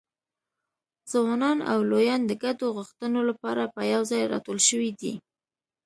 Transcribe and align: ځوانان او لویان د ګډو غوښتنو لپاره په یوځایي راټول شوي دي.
ځوانان 1.11 1.57
او 1.71 1.79
لویان 1.89 2.21
د 2.27 2.31
ګډو 2.43 2.65
غوښتنو 2.77 3.19
لپاره 3.29 3.63
په 3.73 3.81
یوځایي 3.93 4.29
راټول 4.33 4.59
شوي 4.67 4.91
دي. 5.01 5.13